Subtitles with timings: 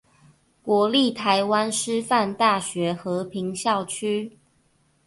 [0.63, 4.39] 國立臺灣師範大學和平校區